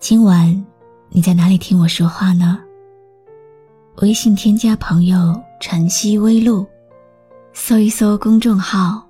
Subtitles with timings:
[0.00, 0.64] 今晚
[1.10, 2.58] 你在哪里听我说话呢？
[3.96, 6.66] 微信添加朋友“晨曦微露”，
[7.52, 9.06] 搜一搜公众号，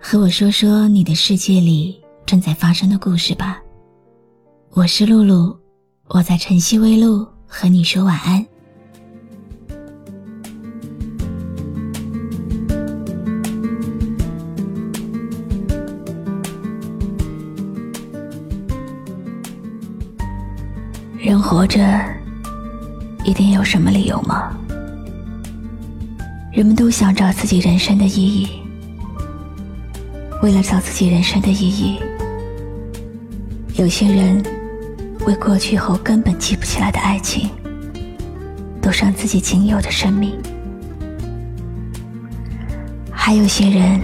[0.00, 3.62] 和我说说你的世界里正在发生的故事吧。
[4.72, 5.56] 我是露露，
[6.08, 8.44] 我在晨曦微露和你说晚安。
[21.26, 21.80] 人活着，
[23.24, 24.56] 一定有什么理由吗？
[26.52, 28.62] 人们都想找自己人生的意义。
[30.40, 31.98] 为了找自己人生的意义，
[33.74, 34.40] 有些人
[35.26, 37.50] 为过去后根本记不起来的爱情，
[38.80, 40.30] 赌上自己仅有的生命；
[43.10, 44.00] 还有些人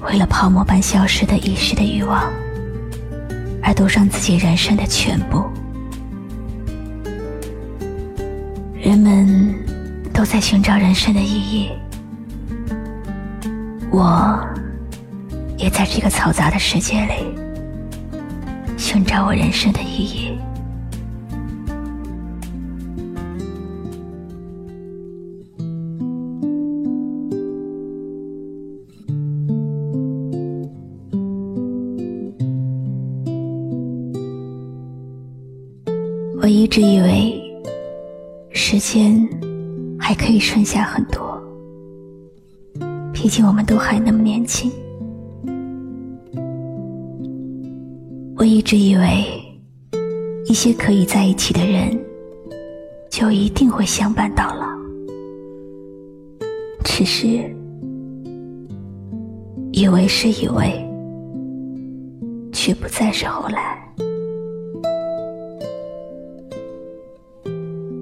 [0.00, 2.32] 为了泡沫般消失的一时的欲望，
[3.62, 5.44] 而赌上自己人生的全部。
[8.84, 9.54] 人们
[10.12, 11.70] 都在寻找人生的意义，
[13.90, 14.38] 我
[15.56, 17.34] 也在这个嘈杂的世界里
[18.76, 20.38] 寻找我人生的意义。
[43.24, 44.70] 毕竟我们都还那么年轻。
[48.36, 49.24] 我一直以为，
[50.44, 51.98] 一些可以在一起的人，
[53.10, 54.66] 就一定会相伴到老。
[56.84, 57.26] 只是，
[59.72, 60.86] 以为是以为，
[62.52, 63.82] 却不再是后来。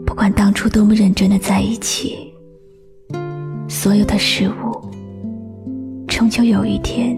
[0.04, 2.34] 不管当初多么认真的在一起，
[3.68, 4.71] 所有的事物，
[6.32, 7.14] 就有一天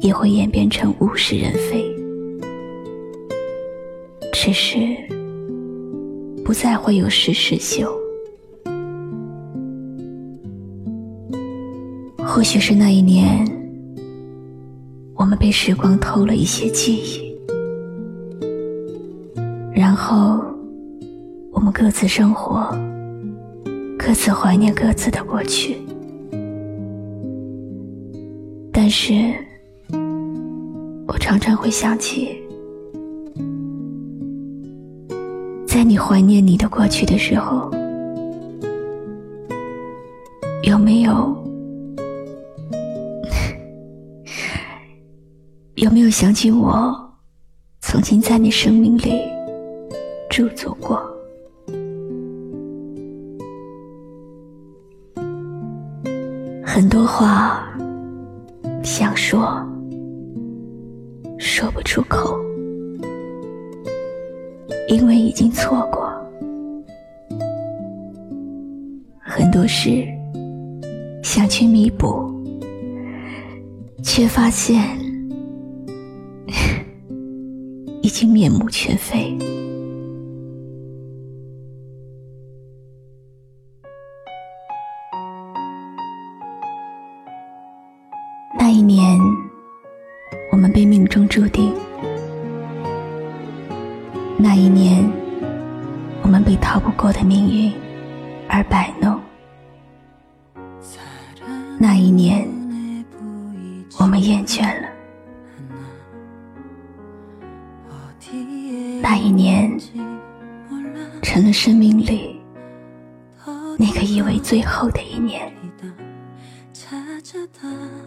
[0.00, 1.84] 也会演变成物是人非。
[4.32, 4.78] 只是
[6.44, 7.88] 不再会有实时秀。
[12.26, 13.46] 或许是那一年，
[15.14, 17.32] 我们被时光偷了一些记忆，
[19.72, 20.42] 然后。
[21.52, 22.68] 我们各自生活，
[23.98, 25.76] 各自怀念各自的过去。
[28.88, 29.12] 但是，
[31.06, 32.38] 我常常会想起，
[35.66, 37.70] 在你怀念你的过去的时候，
[40.62, 41.12] 有没有
[45.76, 46.96] 有没有想起我
[47.82, 49.20] 曾经在你生命里
[50.30, 50.98] 驻足过？
[56.64, 57.67] 很多话
[58.90, 59.62] 想说，
[61.38, 62.40] 说不出口，
[64.88, 66.10] 因为已经错过。
[69.20, 70.08] 很多事
[71.22, 72.32] 想去弥补，
[74.02, 74.82] 却发现
[78.00, 79.36] 已经面目全非。
[96.38, 97.72] 们被逃不过的命运
[98.48, 99.18] 而摆弄；
[101.76, 102.48] 那一年，
[103.98, 104.88] 我们厌倦了；
[109.02, 109.76] 那一年，
[111.22, 112.40] 成了生命里
[113.76, 115.52] 那个以为最后的一年。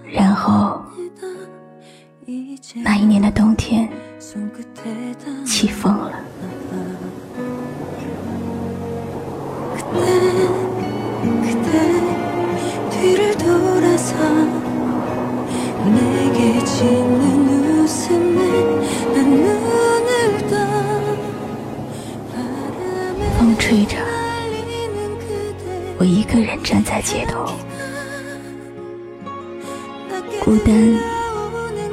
[0.09, 0.81] 然后，
[2.75, 3.89] 那一年的冬天
[5.45, 6.20] 起风了。
[30.65, 30.99] 单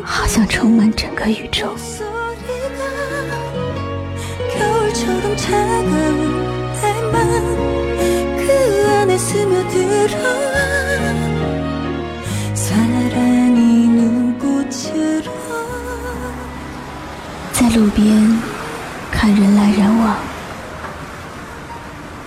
[0.05, 1.75] 好像充满整个宇宙。
[17.53, 18.41] 在路边
[19.11, 20.17] 看人来人往，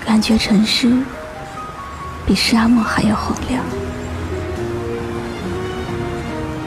[0.06, 0.92] 感觉城市
[2.26, 3.64] 比沙漠还要荒凉。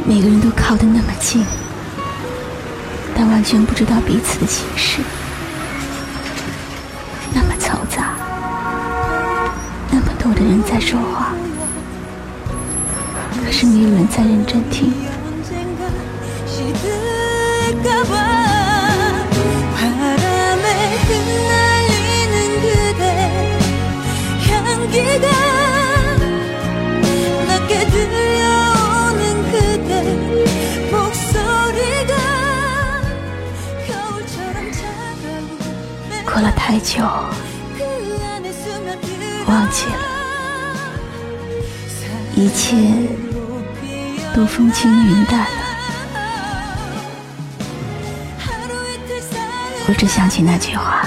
[0.07, 1.43] 每个人都靠得那么近，
[3.17, 5.01] 但完全不知道彼此的心事。
[7.33, 8.13] 那么嘈杂，
[9.91, 11.33] 那么多的人在说话，
[13.45, 14.93] 可是没有人在认真听。
[36.75, 37.05] 太久，
[39.47, 39.99] 忘记了，
[42.35, 42.77] 一切
[44.35, 45.47] 都风轻云淡了。
[49.87, 51.07] 我只想起那句话：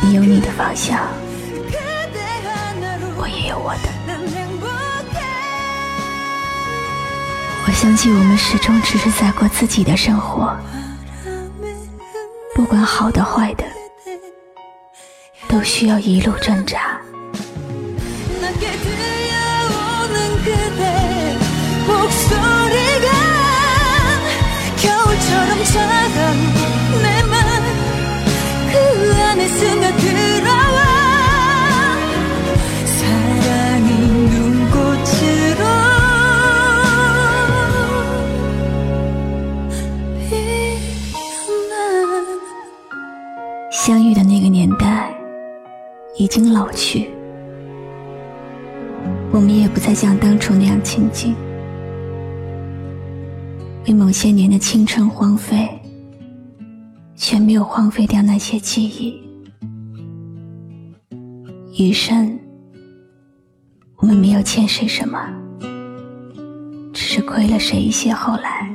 [0.00, 0.98] 你有你的方向，
[3.18, 3.90] 我也有我的。
[7.66, 10.56] 我相信我们始终只是在过自己的生活，
[12.62, 13.64] 不管好的坏的，
[15.48, 16.96] 都需要一路挣扎。
[46.34, 47.10] 经老去，
[49.30, 51.34] 我们也不再像当初那样亲近。
[53.86, 55.68] 为某些年的青春荒废，
[57.14, 59.22] 却没有荒废掉那些记忆。
[61.78, 62.40] 余生，
[63.96, 65.18] 我们没有欠谁什么，
[66.94, 68.10] 只是亏了谁一些。
[68.10, 68.74] 后来，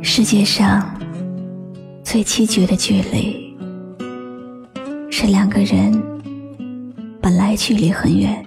[0.00, 0.88] 世界上
[2.12, 3.56] 最凄绝的距离，
[5.10, 5.90] 是两个人
[7.22, 8.44] 本来距离很远。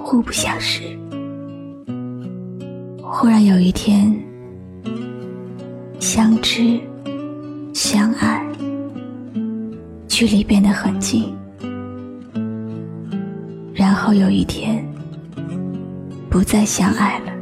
[0.00, 0.80] 互不相识，
[3.02, 4.18] 忽然有一天
[6.00, 6.80] 相知
[7.74, 8.42] 相爱，
[10.08, 11.30] 距离变得很近，
[13.74, 14.82] 然后有一天
[16.30, 17.32] 不再相爱了，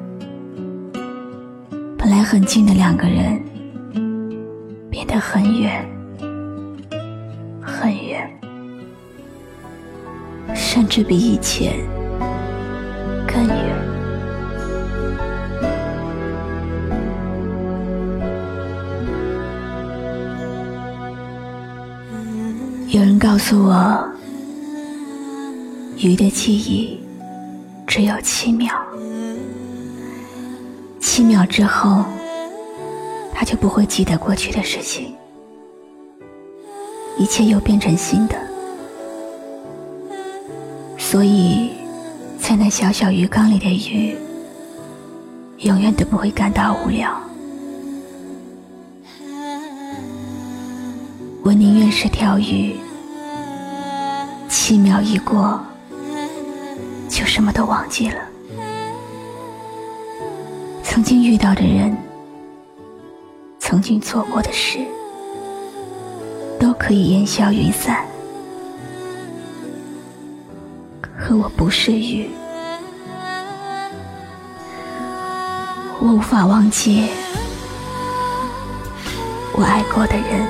[1.97, 3.41] 本来很近的两个人
[5.06, 5.85] 得很远
[7.62, 8.31] 很远，
[10.55, 11.75] 甚至比以前。
[13.26, 13.56] 更远。
[22.88, 24.09] 有人告诉我，
[25.99, 26.99] 鱼的记忆
[27.87, 28.75] 只有七秒，
[30.99, 32.04] 七秒之后，
[33.38, 35.14] 他就不会记得过去的事情，
[37.19, 38.35] 一切又变成新的，
[40.97, 41.73] 所以。
[42.38, 44.16] 在那小小鱼缸里的鱼，
[45.66, 47.21] 永远都不会感到无聊。
[51.43, 52.76] 我宁愿是条鱼，
[54.49, 55.61] 七秒一过，
[57.09, 58.19] 就什么都忘记了。
[60.85, 61.97] 曾经遇到的人，
[63.68, 64.78] 曾经做过的事，
[66.61, 68.06] 都可以烟消云散。
[71.18, 72.30] 可我不是鱼，
[75.99, 77.08] 我无法忘记
[79.52, 80.46] 我爱过的人，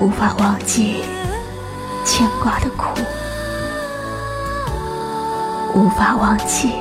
[0.00, 1.02] 无法忘记
[2.04, 3.00] 牵挂的苦，
[5.74, 6.74] 无法忘记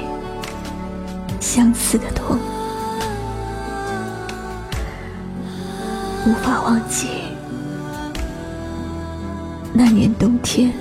[1.39, 2.37] 相思的痛，
[6.25, 7.07] 无法忘记
[9.73, 10.71] 那年冬天。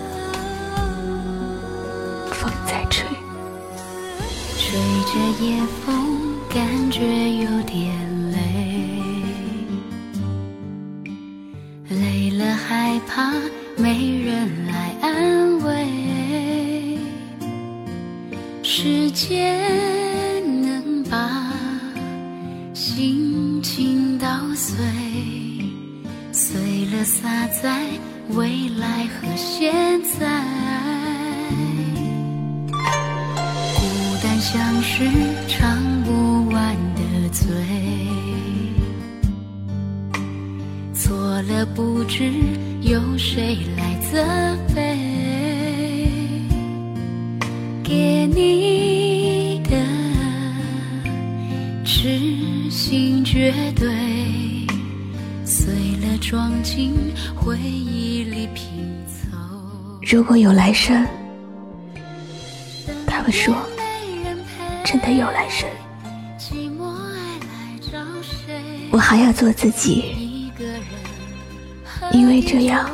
[2.30, 3.06] 风在吹。
[4.58, 5.12] 吹着
[5.44, 7.94] 夜风，感觉有点
[8.30, 8.36] 累。
[11.88, 13.32] 累了害怕
[13.76, 16.98] 没人来安慰。
[18.62, 19.77] 时间
[28.30, 30.67] 未来和现在。
[56.28, 59.34] 装进回忆里拼凑。
[60.02, 61.06] 如果有来生，
[63.06, 63.56] 他们说
[64.84, 65.66] 真的有来生，
[66.38, 68.60] 寂寞爱来找谁？
[68.90, 70.82] 我还要做自己，一个人
[72.12, 72.90] 因为这样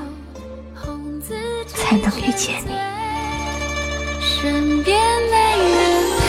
[0.73, 1.35] 哄自
[1.67, 2.71] 己才能遇见你。
[4.23, 4.97] 身边
[5.29, 6.23] 没人陪。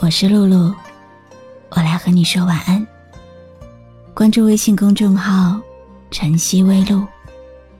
[0.00, 0.74] 我是露露，
[1.68, 2.84] 我来和你说晚安。
[4.12, 5.58] 关注微信公众号
[6.10, 7.06] “晨曦微露”，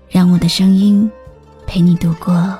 [0.08, 1.10] 让我的声音
[1.66, 2.56] 陪你度过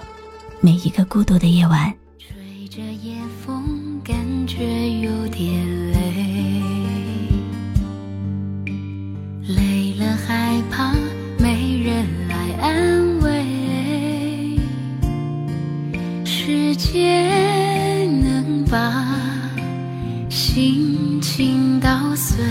[0.61, 1.93] 每一个孤独的夜晚。
[2.19, 3.63] 吹着夜风，
[4.05, 4.15] 感
[4.47, 6.61] 觉有点累，
[9.47, 10.93] 累了害怕
[11.39, 14.59] 没人来安慰。
[16.25, 19.07] 时间能把
[20.29, 22.45] 心情捣碎，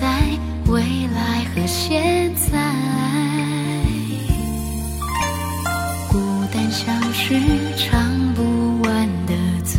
[0.00, 0.22] 在
[0.68, 0.82] 未
[1.14, 2.50] 来和现在。
[6.08, 6.18] 孤
[6.52, 7.34] 单像是
[7.76, 9.34] 唱不完的
[9.64, 9.78] 嘴，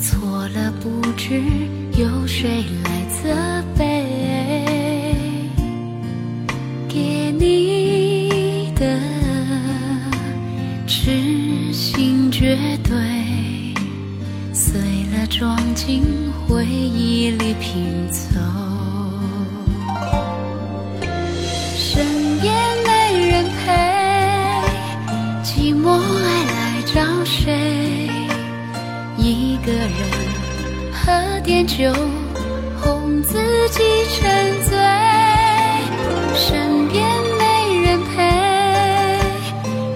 [0.00, 1.40] 错了不知
[1.96, 2.90] 由谁来
[3.22, 4.04] 责备。
[6.88, 9.00] 给你的
[10.86, 12.94] 痴心绝对，
[14.52, 14.80] 碎
[15.12, 16.02] 了装进
[16.66, 18.40] 回忆里拼凑。
[21.76, 22.04] 身
[22.40, 22.52] 边
[22.84, 23.72] 没人陪，
[25.44, 28.10] 寂寞爱来找谁？
[29.16, 29.92] 一个人
[30.92, 31.92] 喝点酒，
[32.82, 33.38] 哄自
[33.70, 33.84] 己
[34.16, 34.76] 沉醉。
[36.34, 37.00] 身边
[37.38, 38.10] 没人陪，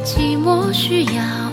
[0.04, 1.49] 寂寞需要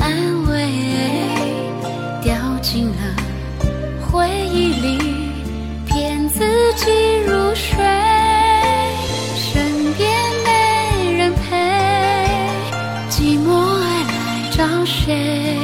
[14.58, 15.56] 找谁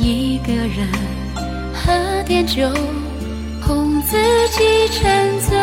[0.00, 0.88] 一个人
[1.72, 2.68] 喝点酒
[3.62, 4.16] 哄自
[4.48, 5.56] 己沉醉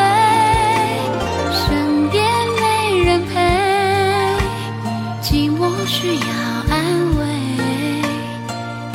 [1.51, 2.23] 身边
[2.61, 3.41] 没人陪
[5.21, 6.31] 寂寞需要
[6.69, 7.25] 安慰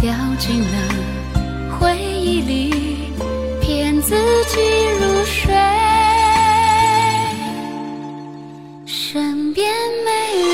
[0.01, 2.73] 掉进了回忆里
[3.61, 4.61] 骗自己
[4.99, 5.55] 入睡。
[9.13, 9.69] 身边
[10.05, 10.50] 没